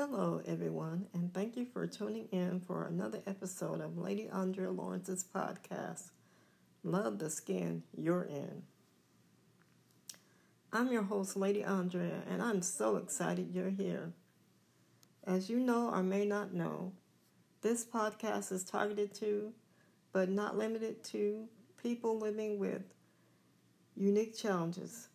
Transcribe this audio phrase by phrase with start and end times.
[0.00, 5.24] Hello, everyone, and thank you for tuning in for another episode of Lady Andrea Lawrence's
[5.24, 6.10] podcast,
[6.84, 8.62] Love the Skin You're In.
[10.72, 14.12] I'm your host, Lady Andrea, and I'm so excited you're here.
[15.26, 16.92] As you know or may not know,
[17.62, 19.52] this podcast is targeted to,
[20.12, 21.48] but not limited to,
[21.82, 22.82] people living with
[23.96, 25.08] unique challenges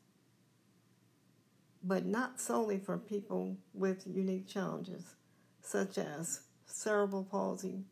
[1.84, 5.16] but not solely for people with unique challenges,
[5.62, 7.84] such as cerebral palsy,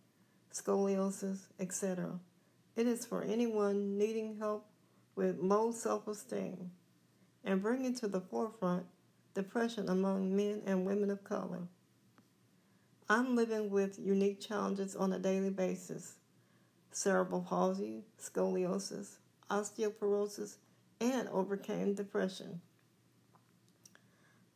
[0.53, 2.19] scoliosis, etc.
[2.75, 4.65] It is for anyone needing help
[5.15, 6.71] with low self esteem
[7.43, 8.85] and bringing to the forefront
[9.33, 11.67] depression among men and women of color.
[13.09, 16.15] I'm living with unique challenges on a daily basis
[16.93, 19.17] cerebral palsy, scoliosis,
[19.49, 20.57] osteoporosis,
[20.99, 22.61] and overcame depression.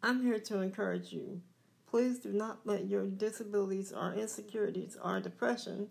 [0.05, 1.41] I'm here to encourage you.
[1.90, 5.88] Please do not let your disabilities or insecurities or depression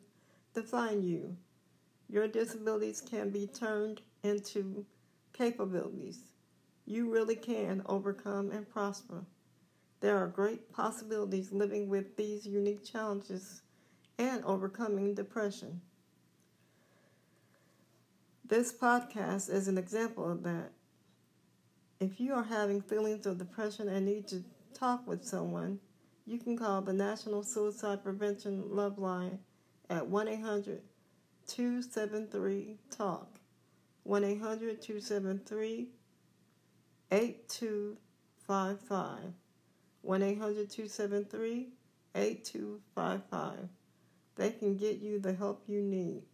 [0.54, 1.36] define you.
[2.08, 4.86] Your disabilities can be turned into
[5.32, 6.20] capabilities.
[6.86, 9.24] You really can overcome and prosper.
[9.98, 13.62] There are great possibilities living with these unique challenges
[14.16, 15.80] and overcoming depression.
[18.46, 20.70] This podcast is an example of that.
[22.04, 25.80] If you are having feelings of depression and need to talk with someone,
[26.26, 29.38] you can call the National Suicide Prevention Love Line
[29.88, 30.82] at 1 800
[31.46, 33.40] 273 TALK.
[34.02, 35.88] 1 800 273
[37.10, 39.18] 8255.
[40.02, 41.68] 1 800 273
[42.14, 43.68] 8255.
[44.36, 46.24] They can get you the help you need.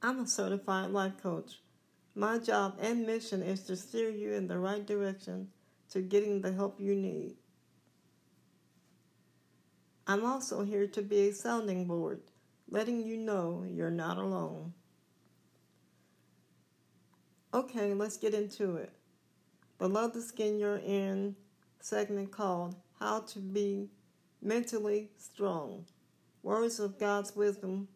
[0.00, 1.58] I'm a certified life coach
[2.14, 5.48] my job and mission is to steer you in the right direction
[5.90, 7.36] to getting the help you need.
[10.06, 12.20] I'm also here to be a sounding board,
[12.68, 14.72] letting you know you're not alone.
[17.54, 18.92] Okay, let's get into it.
[19.78, 21.34] Love the Skin You're In
[21.80, 23.88] segment called How to Be
[24.42, 25.86] Mentally Strong
[26.42, 27.88] Words of God's Wisdom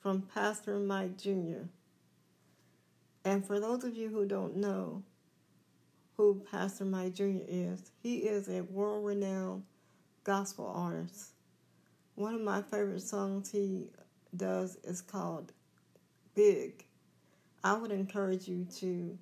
[0.00, 1.68] from Pastor Mike Jr.
[3.28, 5.02] And for those of you who don't know
[6.16, 7.42] who Pastor Mike Jr.
[7.46, 9.64] is, he is a world renowned
[10.24, 11.32] gospel artist.
[12.14, 13.90] One of my favorite songs he
[14.34, 15.52] does is called
[16.34, 16.86] Big.
[17.62, 19.18] I would encourage you to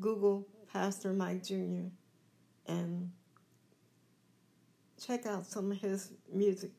[0.00, 1.88] Google Pastor Mike Jr.
[2.68, 3.10] and
[5.04, 6.70] check out some of his music.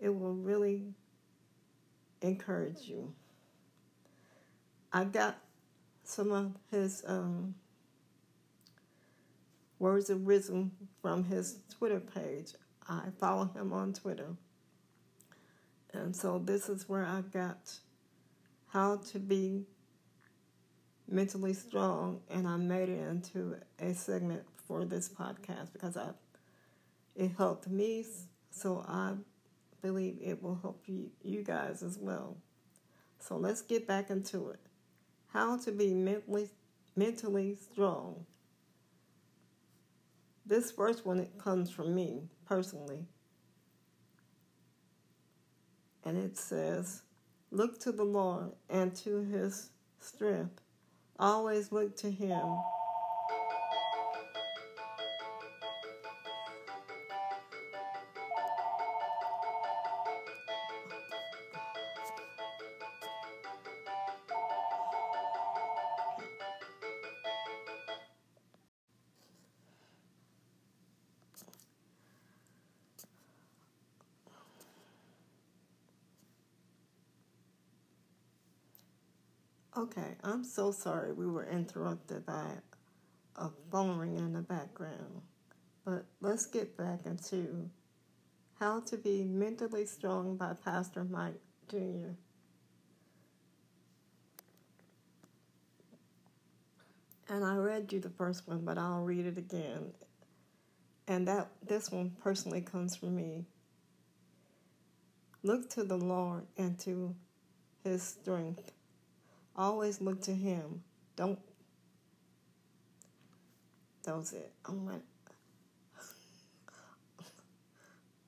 [0.00, 0.82] It will really
[2.22, 3.14] encourage you.
[4.96, 5.36] I got
[6.04, 7.54] some of his um,
[9.78, 12.54] words of wisdom from his Twitter page.
[12.88, 14.28] I follow him on Twitter.
[15.92, 17.74] And so this is where I got
[18.68, 19.66] how to be
[21.06, 26.08] mentally strong and I made it into a segment for this podcast because I
[27.14, 28.06] it helped me
[28.50, 29.12] so I
[29.82, 32.38] believe it will help you, you guys as well.
[33.18, 34.60] So let's get back into it.
[35.36, 36.48] How to be mentally
[36.96, 38.24] mentally strong.
[40.46, 43.04] This first one it comes from me personally.
[46.06, 47.02] And it says,
[47.50, 50.62] Look to the Lord and to his strength.
[51.18, 52.40] Always look to him
[79.78, 82.46] Okay, I'm so sorry we were interrupted by
[83.36, 85.20] a phone ring in the background.
[85.84, 87.68] But let's get back into
[88.58, 92.14] How to Be Mentally Strong by Pastor Mike Jr.
[97.28, 99.92] And I read you the first one, but I'll read it again.
[101.06, 103.44] And that this one personally comes from me.
[105.42, 107.14] Look to the Lord and to
[107.84, 108.72] his strength
[109.56, 110.82] Always look to Him.
[111.16, 111.38] Don't.
[114.04, 114.52] That was it.
[114.66, 115.02] Oh I'm like,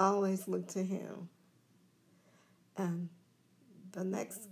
[0.01, 1.29] always look to Him.
[2.77, 3.11] And
[3.93, 4.49] the next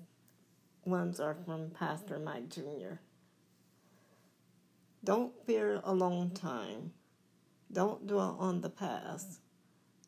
[0.85, 2.97] ones are from Pastor Mike Jr.
[5.03, 6.93] Don't fear a long time.
[7.73, 9.41] Don't dwell on the past.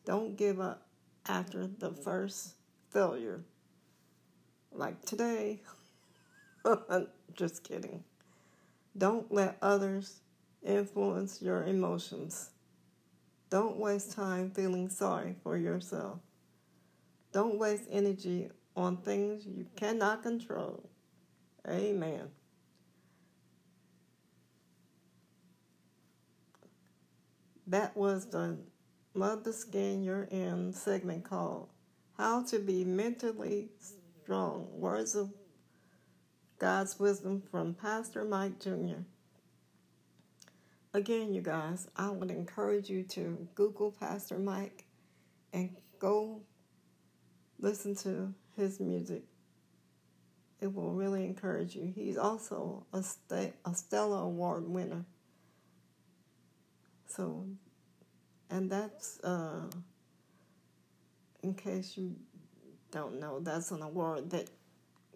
[0.05, 0.87] Don't give up
[1.27, 2.53] after the first
[2.89, 3.41] failure.
[4.71, 5.61] Like today.
[7.33, 8.03] Just kidding.
[8.97, 10.21] Don't let others
[10.63, 12.51] influence your emotions.
[13.49, 16.19] Don't waste time feeling sorry for yourself.
[17.31, 20.89] Don't waste energy on things you cannot control.
[21.67, 22.29] Amen.
[27.67, 28.57] That was the
[29.13, 31.69] Love the Skin You're In segment called
[32.17, 33.69] How to Be Mentally
[34.23, 35.31] Strong Words of
[36.59, 39.03] God's Wisdom from Pastor Mike Jr.
[40.93, 44.83] Again, you guys, I would encourage you to Google Pastor Mike
[45.53, 45.69] and
[45.99, 46.41] go
[47.59, 49.23] listen to his music.
[50.59, 51.93] It will really encourage you.
[51.95, 53.05] He's also a,
[53.65, 55.05] a Stellar Award winner.
[57.07, 57.45] So,
[58.49, 59.69] and that's, uh,
[61.41, 62.17] in case you
[62.91, 64.49] don't know, that's an award that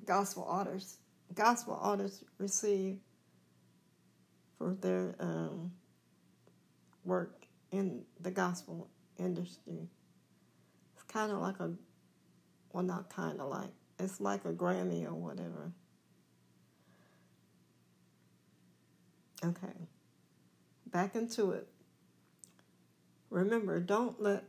[0.06, 1.00] gospel artists,
[1.34, 2.98] gospel artists receive
[4.58, 5.72] for their um,
[7.04, 9.90] work in the gospel industry.
[10.96, 11.72] It's kind of like a,
[12.72, 15.72] well, not kind of like, it's like a Grammy or whatever.
[19.44, 19.74] Okay,
[20.88, 21.68] back into it.
[23.30, 24.46] Remember, don't let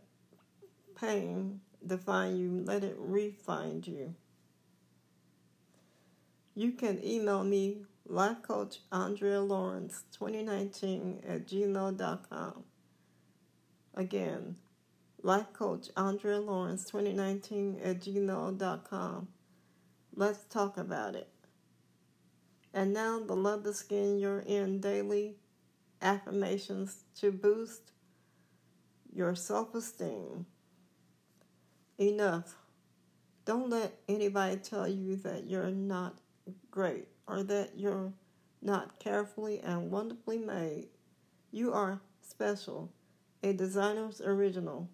[0.95, 4.15] pain define you, let it refine you.
[6.57, 12.65] You can email me, Life Coach Andrea Lawrence 2019 at gmail.com.
[13.95, 14.57] Again,
[15.23, 19.29] Life Coach Andrea Lawrence 2019 at gmail.com.
[20.15, 21.29] Let's talk about it.
[22.73, 25.35] And now, the Love the Skin You're In daily
[26.01, 27.91] affirmations to boost
[29.13, 30.47] your self esteem.
[31.99, 32.55] Enough.
[33.45, 36.21] Don't let anybody tell you that you're not
[36.71, 38.13] great or that you're
[38.63, 40.89] not carefully and wonderfully made.
[41.51, 42.91] You are special,
[43.43, 44.89] a designer's original.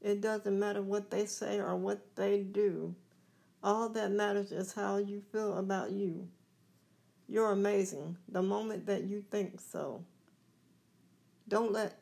[0.00, 2.94] It doesn't matter what they say or what they do.
[3.62, 6.28] All that matters is how you feel about you.
[7.28, 10.04] You're amazing the moment that you think so.
[11.48, 11.98] Don't let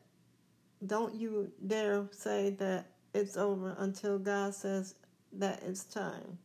[0.84, 4.96] don't you dare say that it's over until God says
[5.32, 6.38] that it's time.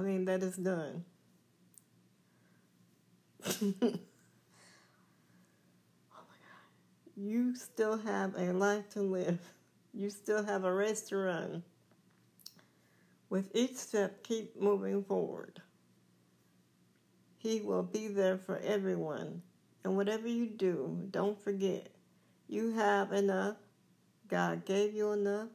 [0.00, 1.04] I mean, that is done.
[3.44, 4.00] oh my God.
[7.14, 9.38] You still have a life to live,
[9.92, 11.62] you still have a race to run.
[13.28, 15.60] With each step, keep moving forward.
[17.36, 19.42] He will be there for everyone.
[19.84, 21.88] And whatever you do, don't forget
[22.48, 23.56] you have enough.
[24.28, 25.50] God gave you enough.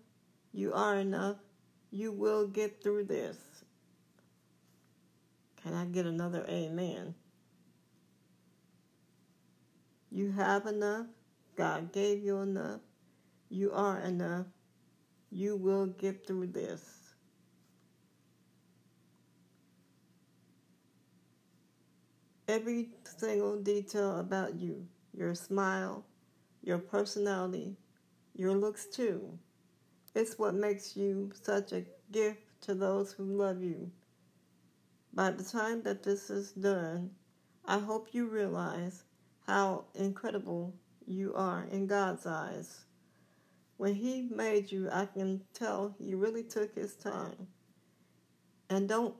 [0.53, 1.38] You are enough.
[1.89, 3.54] You will get through this.
[5.65, 7.15] Can I get another amen?
[10.12, 11.07] You have enough.
[11.56, 12.81] God gave you enough.
[13.50, 14.45] You are enough.
[15.31, 17.15] You will get through this.
[22.47, 24.86] Every single detail about you,
[25.17, 26.05] your smile,
[26.62, 27.75] your personality,
[28.36, 29.39] your looks too.
[30.13, 33.89] It's what makes you such a gift to those who love you.
[35.15, 37.12] By the time that this is done,
[37.63, 39.05] I hope you realize
[39.48, 40.74] how incredible
[41.07, 42.81] you are in God's eyes.
[43.77, 47.48] When He made you, I can tell He really took His time.
[48.69, 49.15] And don't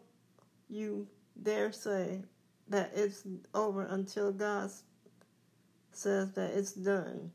[0.68, 1.08] you
[1.42, 2.24] dare say
[2.68, 3.24] that it's
[3.54, 4.72] over until God
[5.94, 7.32] says that it's done.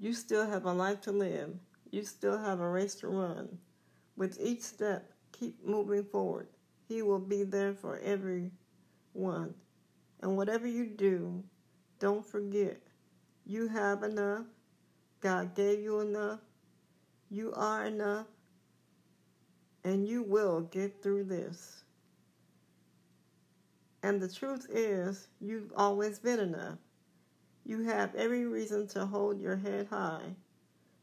[0.00, 1.54] You still have a life to live.
[1.92, 3.58] You still have a race to run.
[4.16, 6.48] With each step, keep moving forward.
[6.88, 9.54] He will be there for everyone.
[10.20, 11.44] And whatever you do,
[11.98, 12.80] don't forget
[13.44, 14.46] you have enough.
[15.20, 16.40] God gave you enough.
[17.30, 18.26] You are enough.
[19.84, 21.84] And you will get through this.
[24.02, 26.78] And the truth is, you've always been enough.
[27.64, 30.34] You have every reason to hold your head high.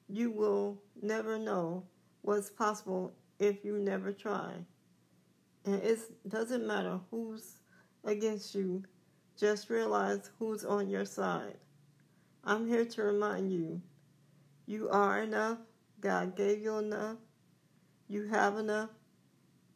[0.08, 1.84] You will never know
[2.22, 4.54] what's possible if you never try.
[5.66, 7.60] And it doesn't matter who's
[8.06, 8.84] against you,
[9.38, 11.58] just realize who's on your side.
[12.44, 13.82] I'm here to remind you
[14.68, 15.60] you are enough.
[16.02, 17.18] God gave you enough.
[18.08, 18.90] You have enough.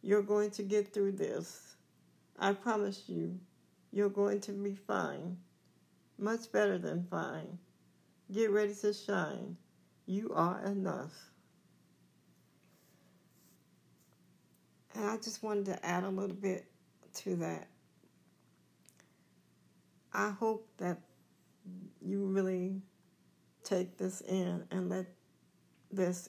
[0.01, 1.75] You're going to get through this.
[2.39, 3.39] I promise you,
[3.91, 5.37] you're going to be fine.
[6.17, 7.59] much better than fine.
[8.31, 9.57] Get ready to shine.
[10.05, 11.28] You are enough.
[14.99, 16.65] And I just wanted to add a little bit
[17.19, 17.69] to that.
[20.13, 20.99] I hope that
[22.01, 22.81] you really
[23.63, 25.05] take this in and let
[25.89, 26.27] this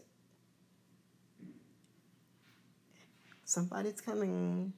[3.45, 4.73] somebody's coming.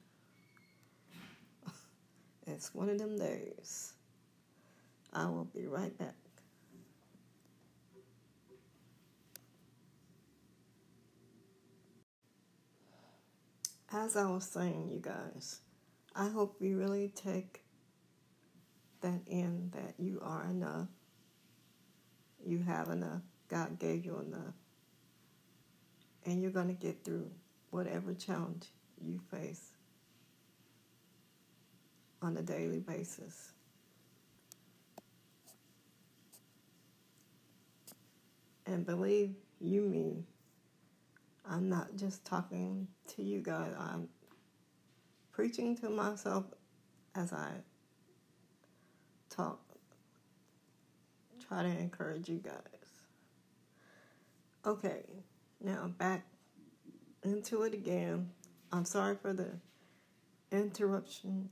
[2.47, 3.93] It's one of them days.
[5.13, 6.15] I will be right back
[13.93, 15.61] as i was saying you guys
[16.15, 17.63] i hope you really take
[19.01, 20.87] that in that you are enough
[22.45, 23.21] you have enough.
[23.47, 24.53] God gave you enough.
[26.25, 27.29] And you're going to get through
[27.71, 28.67] whatever challenge
[29.01, 29.71] you face
[32.21, 33.51] on a daily basis.
[38.65, 40.23] And believe you me,
[41.49, 44.07] I'm not just talking to you guys, I'm
[45.31, 46.45] preaching to myself
[47.15, 47.51] as I
[49.29, 49.59] talk
[51.47, 52.55] try to encourage you guys.
[54.65, 55.03] Okay,
[55.61, 56.25] now back
[57.23, 58.29] into it again.
[58.71, 59.51] I'm sorry for the
[60.51, 61.49] interruption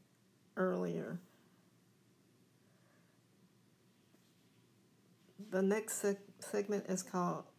[0.56, 1.20] earlier.
[5.50, 7.51] The next seg- segment is called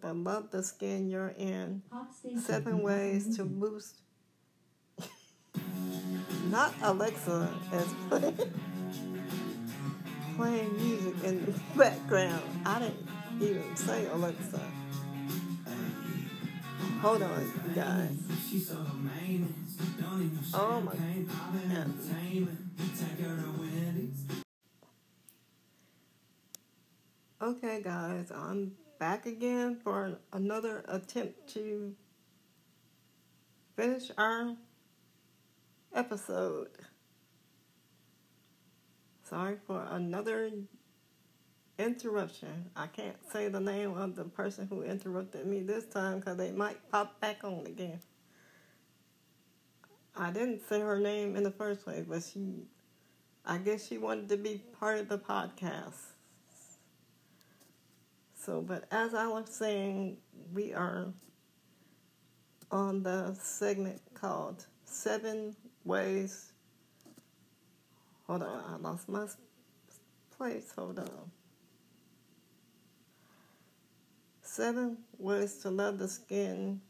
[0.00, 1.82] the Love the Skin You're In
[2.40, 4.00] Seven Ways to Boost.
[6.50, 7.94] Not Alexa as
[10.36, 12.42] playing music in the background.
[12.64, 13.08] I didn't
[13.40, 14.60] even say Alexa.
[17.00, 18.16] Hold on, guys.
[20.54, 21.94] Oh my god.
[27.42, 31.94] Okay, guys, I'm back again for another attempt to
[33.76, 34.56] finish our
[35.94, 36.68] episode.
[39.22, 40.50] Sorry for another
[41.78, 42.70] interruption.
[42.76, 46.52] I can't say the name of the person who interrupted me this time because they
[46.52, 48.00] might pop back on again.
[50.16, 52.64] I didn't say her name in the first place, but she,
[53.44, 56.15] I guess she wanted to be part of the podcast.
[58.46, 60.18] So, but as I was saying,
[60.54, 61.12] we are
[62.70, 66.52] on the segment called Seven Ways
[68.26, 69.26] Hold on, I lost my
[70.36, 70.72] place.
[70.76, 71.30] Hold on.
[74.42, 76.80] Seven ways to love the skin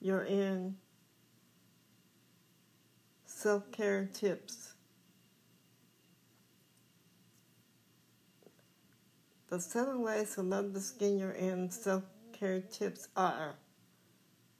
[0.00, 0.74] you're in.
[3.26, 4.59] Self care tips.
[9.50, 13.56] The seven ways to love the skin you're in self care tips are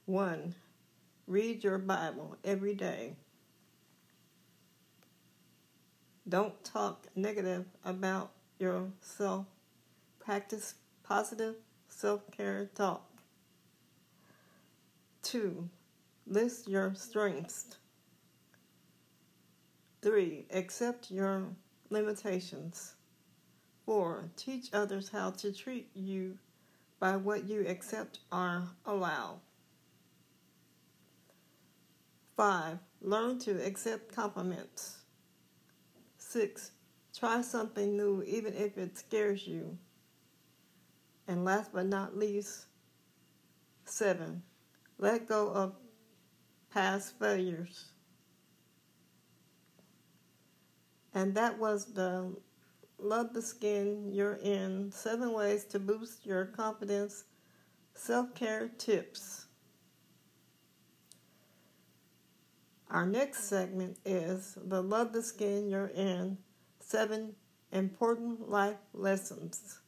[0.07, 0.53] 1.
[1.29, 3.15] Read your Bible every day.
[6.29, 9.47] Don't talk negative about yourself.
[10.19, 11.55] Practice positive
[11.89, 13.07] self care talk.
[15.23, 15.69] Two,
[16.27, 17.77] list your strengths.
[20.03, 21.45] Three, accept your
[21.91, 22.95] limitations.
[23.85, 26.39] Four, teach others how to treat you
[26.99, 29.41] by what you accept or allow.
[32.37, 34.99] Five, learn to accept compliments.
[36.19, 36.73] Six,
[37.19, 39.77] try something new even if it scares you.
[41.27, 42.67] And last but not least,
[43.85, 44.43] seven,
[44.99, 45.75] let go of
[46.71, 47.87] past failures.
[51.15, 52.33] And that was the
[53.03, 57.25] Love the Skin You're In Seven Ways to Boost Your Confidence
[57.95, 59.47] Self Care Tips.
[62.91, 66.37] Our next segment is the Love the Skin You're In
[66.81, 67.35] Seven
[67.73, 69.79] Important Life Lessons.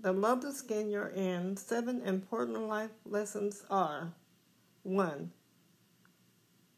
[0.00, 4.12] The Love the Skin You're In Seven Important Life Lessons are
[4.82, 5.30] 1.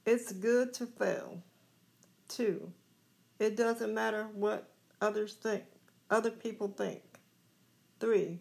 [0.05, 1.43] It's good to fail.
[2.29, 2.73] 2.
[3.38, 5.64] It doesn't matter what others think,
[6.11, 7.02] other people think.
[8.00, 8.40] 3.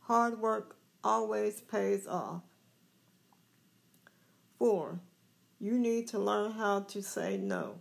[0.00, 2.42] Hard work always pays off.
[4.58, 5.00] Four,
[5.58, 7.76] you need to learn how to say no.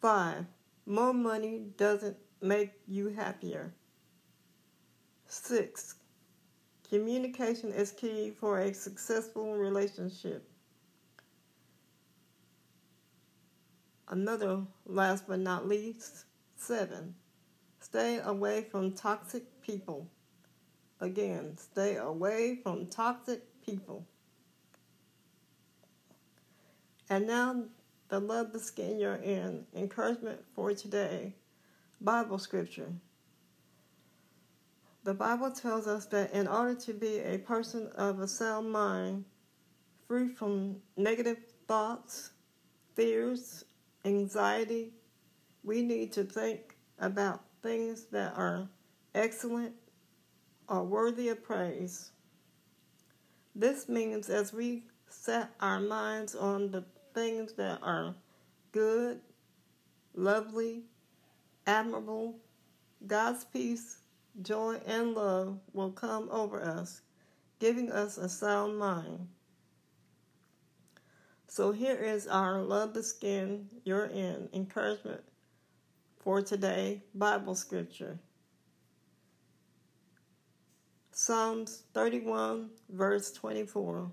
[0.00, 0.46] Five,
[0.84, 3.72] more money doesn't make you happier.
[5.26, 5.96] Six,
[6.88, 10.48] communication is key for a successful relationship.
[14.08, 16.24] Another last but not least,
[16.56, 17.14] seven,
[17.80, 20.08] stay away from toxic people.
[21.00, 24.06] Again, stay away from toxic people.
[27.08, 27.64] And now,
[28.08, 31.34] the love the skin you're in, encouragement for today,
[32.00, 32.92] Bible scripture.
[35.04, 39.24] The Bible tells us that in order to be a person of a sound mind,
[40.08, 42.30] free from negative thoughts,
[42.96, 43.65] fears,
[44.06, 44.92] anxiety,
[45.64, 48.68] we need to think about things that are
[49.14, 49.74] excellent
[50.68, 52.12] or worthy of praise.
[53.54, 56.84] This means as we set our minds on the
[57.14, 58.14] things that are
[58.72, 59.20] good,
[60.14, 60.82] lovely,
[61.66, 62.36] admirable,
[63.06, 63.98] God's peace,
[64.42, 67.00] joy, and love will come over us,
[67.58, 69.26] giving us a sound mind.
[71.56, 75.22] So here is our Love the Skin You're In encouragement
[76.18, 78.18] for today Bible scripture.
[81.12, 84.12] Psalms 31, verse 24.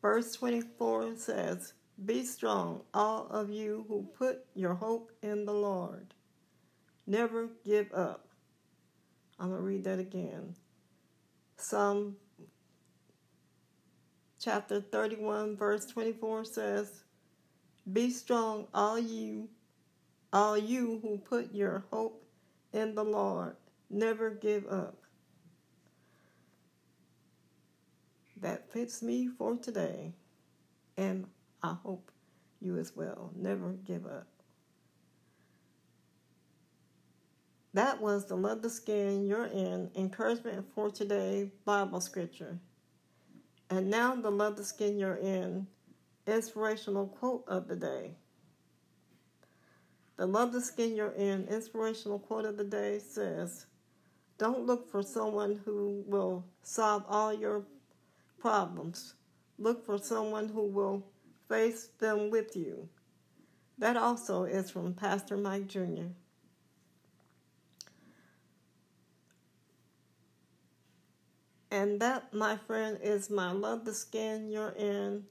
[0.00, 1.74] Verse 24 says,
[2.06, 6.14] Be strong, all of you who put your hope in the Lord.
[7.06, 8.26] Never give up.
[9.38, 10.54] I'm going to read that again.
[11.58, 12.16] Psalm
[14.46, 17.02] chapter 31, verse 24 says,
[17.92, 19.48] Be strong, all you,
[20.32, 22.24] all you who put your hope
[22.72, 23.56] in the Lord.
[23.90, 24.98] Never give up.
[28.40, 30.12] That fits me for today,
[30.96, 31.26] and
[31.64, 32.12] I hope
[32.60, 33.32] you as well.
[33.34, 34.28] Never give up.
[37.74, 42.60] That was the Love the Skin You're In encouragement for today Bible scripture.
[43.68, 45.66] And now the Love the Skin You're In
[46.26, 48.12] inspirational quote of the day.
[50.16, 53.66] The Love the Skin You're In inspirational quote of the day says,
[54.38, 57.64] Don't look for someone who will solve all your
[58.38, 59.14] problems.
[59.58, 61.04] Look for someone who will
[61.48, 62.88] face them with you.
[63.78, 66.12] That also is from Pastor Mike Jr.
[71.70, 75.24] And that, my friend, is my Love the Skin You're In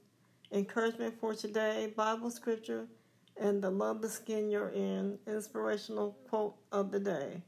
[0.52, 2.86] encouragement for today, Bible scripture,
[3.40, 7.42] and the Love the Skin You're In inspirational quote of the day.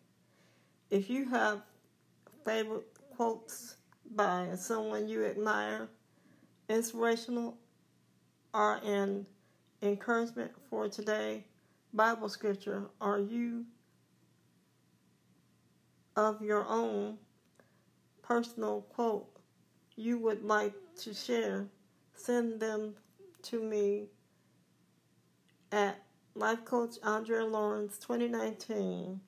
[0.90, 1.62] If you have
[2.46, 3.76] favorite quotes
[4.14, 5.88] by someone you admire,
[6.70, 7.58] inspirational,
[8.54, 9.26] are an
[9.82, 11.44] encouragement for today,
[11.92, 13.66] Bible scripture, are you
[16.16, 17.18] of your own
[18.28, 19.26] personal quote
[19.96, 21.66] you would like to share,
[22.14, 22.94] send them
[23.42, 24.04] to me
[25.72, 26.02] at
[26.34, 29.18] Life Coach Andrea Lawrence 2019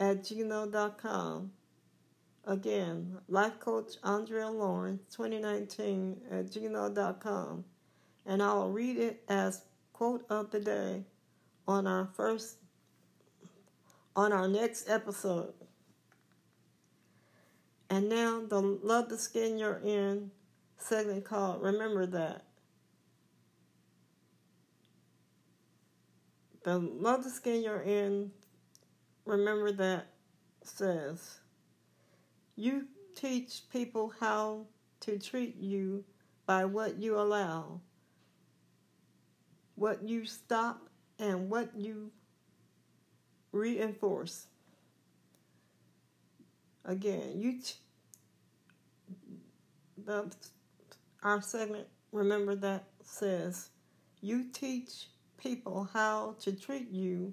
[0.00, 1.52] at gmail.com.
[2.46, 7.64] Again, Life Coach Andrea Lawrence 2019 at gmail.com.
[8.26, 11.04] And I'll read it as quote of the day
[11.68, 12.56] on our first
[14.16, 15.59] on our next episode.
[17.90, 20.30] And now the Love the Skin You're In
[20.78, 22.44] segment called Remember That.
[26.62, 28.30] The Love the Skin You're In,
[29.24, 30.06] Remember That
[30.62, 31.40] says,
[32.54, 34.66] You teach people how
[35.00, 36.04] to treat you
[36.46, 37.80] by what you allow,
[39.74, 42.12] what you stop, and what you
[43.50, 44.46] reinforce.
[46.84, 47.74] Again, you t-
[50.04, 50.30] the
[51.22, 53.68] our segment remember that says
[54.20, 57.32] you teach people how to treat you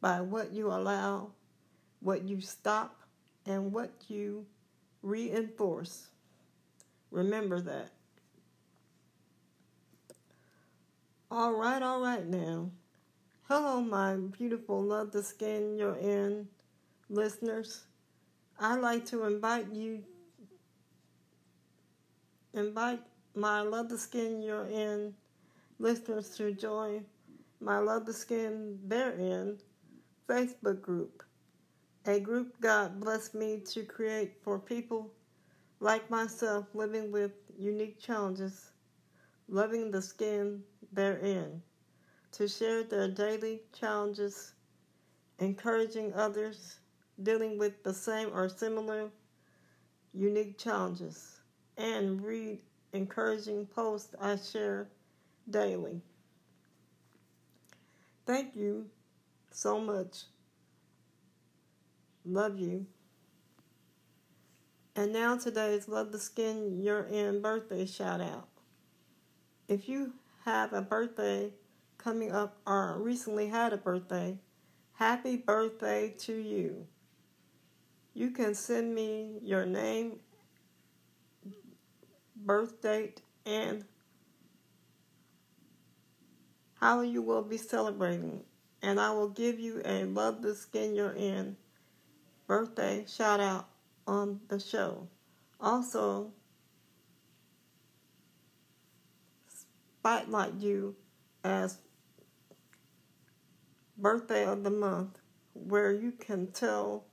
[0.00, 1.30] by what you allow,
[2.00, 3.00] what you stop,
[3.46, 4.46] and what you
[5.02, 6.08] reinforce.
[7.10, 7.92] Remember that.
[11.30, 12.70] All right, all right now.
[13.48, 16.48] Hello, my beautiful Love the Skin You're In
[17.08, 17.84] listeners.
[18.64, 20.04] I'd like to invite you,
[22.54, 23.00] invite
[23.34, 25.14] my Love the Skin You're In
[25.80, 27.04] listeners to join
[27.58, 29.58] my Love the Skin They're In
[30.28, 31.24] Facebook group,
[32.06, 35.12] a group God blessed me to create for people
[35.80, 38.70] like myself living with unique challenges,
[39.48, 41.60] loving the skin they're in,
[42.30, 44.52] to share their daily challenges,
[45.40, 46.78] encouraging others
[47.22, 49.10] dealing with the same or similar
[50.14, 51.40] unique challenges
[51.76, 52.60] and read
[52.92, 54.88] encouraging posts I share
[55.48, 56.00] daily.
[58.26, 58.86] Thank you
[59.50, 60.24] so much.
[62.24, 62.86] Love you.
[64.94, 68.48] And now today's Love the Skin You're In birthday shout out.
[69.66, 70.12] If you
[70.44, 71.52] have a birthday
[71.96, 74.36] coming up or recently had a birthday,
[74.94, 76.86] happy birthday to you.
[78.14, 80.20] You can send me your name,
[82.36, 83.84] birth date, and
[86.74, 88.44] how you will be celebrating.
[88.82, 91.56] And I will give you a Love the Skin You're In
[92.46, 93.66] birthday shout out
[94.06, 95.08] on the show.
[95.58, 96.32] Also,
[100.00, 100.94] spotlight you
[101.44, 101.78] as
[103.96, 105.18] birthday of the month,
[105.54, 107.04] where you can tell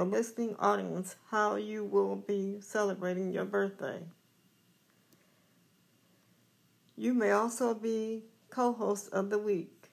[0.00, 4.00] the listening audience how you will be celebrating your birthday.
[6.96, 9.90] You may also be co host of the week.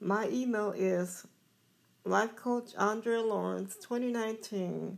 [0.00, 1.26] My email is
[2.06, 4.96] Life Coach Andrea Lawrence 2019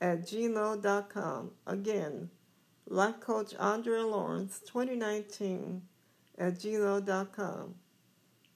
[0.00, 1.50] at gmail.com.
[1.68, 2.30] Again,
[2.88, 5.82] Life Coach Andrea Lawrence 2019
[6.36, 7.74] at gmail.com.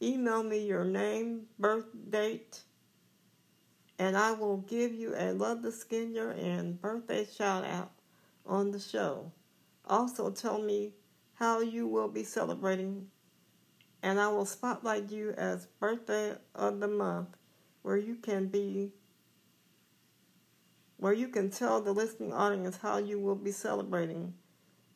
[0.02, 2.62] Email me your name, birth date,
[4.00, 7.92] and I will give you a Love the Skin You're In birthday shout out
[8.46, 9.30] on the show.
[9.86, 10.94] Also, tell me
[11.34, 13.08] how you will be celebrating,
[14.02, 17.28] and I will spotlight you as birthday of the month
[17.82, 18.90] where you can be
[20.96, 24.32] where you can tell the listening audience how you will be celebrating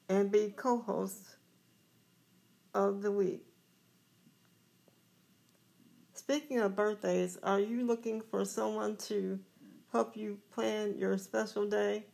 [0.09, 1.37] and be co-host
[2.73, 3.54] of the week.
[6.26, 9.38] Speaking of birthdays, are you looking for someone to
[9.92, 12.06] help you plan your special day?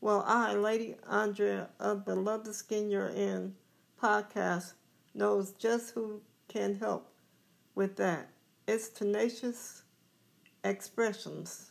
[0.00, 3.54] Well, I, Lady Andrea of the Love the Skin You're In
[4.02, 4.72] podcast,
[5.14, 7.12] knows just who can help
[7.76, 8.30] with that.
[8.66, 9.84] It's Tenacious
[10.64, 11.66] Xpressions.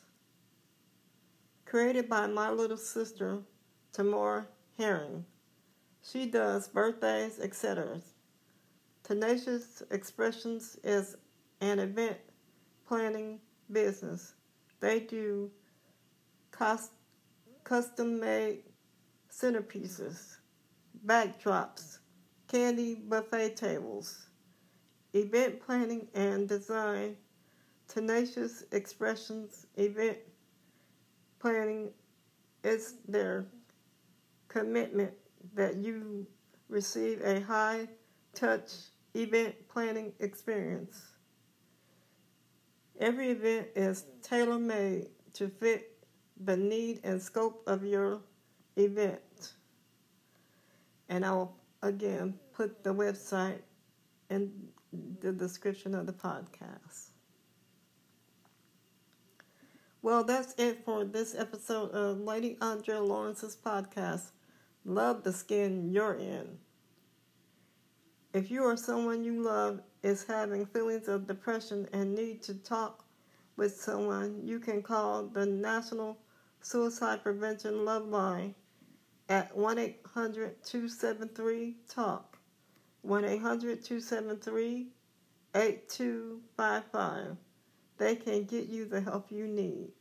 [1.66, 3.40] Created by my little sister,
[3.92, 4.46] Tamora
[4.78, 5.26] Herring.
[6.10, 8.00] She does birthdays, etc.
[9.04, 11.18] Tenacious Xpressions is
[11.64, 12.18] an event
[12.88, 13.40] planning
[13.72, 14.34] business.
[14.80, 15.50] They do
[16.52, 16.92] cost,
[17.64, 18.64] custom made
[19.32, 20.38] centerpieces,
[21.06, 22.00] backdrops,
[22.48, 24.28] candy buffet tables
[25.14, 27.16] event planning and design,
[27.88, 30.18] Tenacious Xpressions, event
[31.40, 31.92] planning
[32.64, 33.46] is their
[34.48, 35.14] commitment
[35.54, 36.26] that you
[36.70, 37.88] receive a high
[38.34, 38.72] touch
[39.14, 41.13] event planning experience.
[43.04, 45.92] Every event is tailor made to fit
[46.46, 48.22] the need and scope of your
[48.78, 49.52] event.
[51.10, 53.60] And I'll again put the website
[54.30, 54.54] in
[55.20, 57.10] the description of the podcast.
[60.02, 64.32] Well, that's it for this episode of Lady Andrea Lawrence's podcast,
[64.86, 66.58] Love the Skin You're In.
[68.34, 73.06] If you or someone you love is having feelings of depression and need to talk
[73.56, 76.18] with someone, you can call the National
[76.62, 78.54] Suicide Prevention Love Line
[79.30, 82.38] at 1 800 273 TALK.
[83.02, 84.88] 1 800 273
[85.56, 87.38] 8255.
[87.98, 89.92] They can get you the help you need.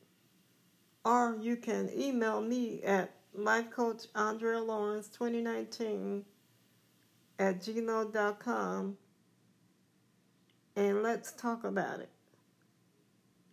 [1.04, 6.22] Or you can email me at lifecoachandrealawrence2019
[7.38, 8.96] at gmail.com
[10.76, 12.10] and let's talk about it.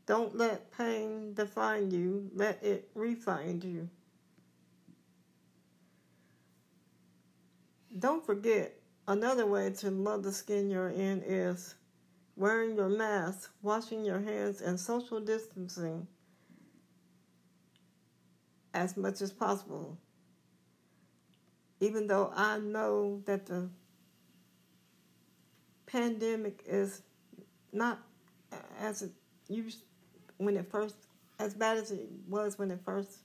[0.06, 3.90] Don't let pain define you, let it refine you.
[7.98, 8.80] Don't forget,
[9.10, 11.74] Another way to love the skin you're in is
[12.36, 16.06] wearing your mask, washing your hands, and social distancing
[18.76, 19.98] as much as possible.
[21.80, 23.68] Even though I know that the
[25.88, 27.02] pandemic is
[27.72, 28.00] not
[28.80, 29.12] as it
[29.48, 29.84] used
[30.38, 30.96] when it first
[31.40, 33.20] as bad as it was when it first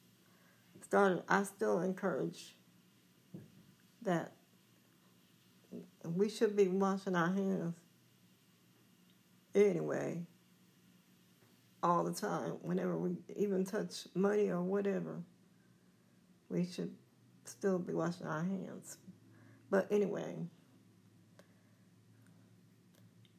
[0.83, 2.55] started, I still encourage
[4.03, 4.33] that
[6.05, 7.75] we should be washing our hands
[9.55, 10.23] anyway,
[11.83, 15.23] all the time, whenever we even touch money or whatever.
[16.49, 16.95] We should
[17.45, 18.99] still be washing our hands.
[19.71, 20.37] But anyway,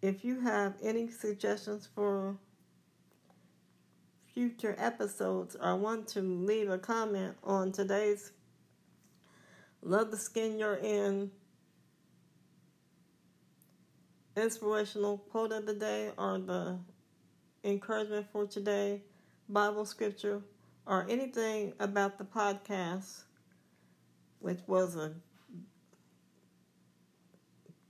[0.06, 2.38] if you have any suggestions for
[4.32, 8.32] future episodes or want to leave a comment on today's
[9.82, 11.32] Love the Skin You're In
[14.38, 16.78] inspirational quote of the day or the
[17.64, 19.02] encouragement for today,
[19.50, 20.42] Bible scripture,
[20.86, 23.24] or anything about the podcast,
[24.38, 25.14] which was a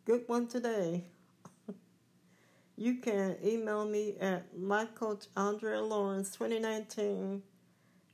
[0.06, 1.04] good one today,
[2.77, 7.41] you can email me at lifecoachandrealawrence2019